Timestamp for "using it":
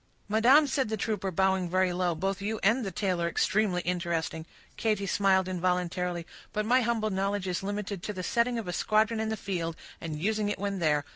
10.19-10.57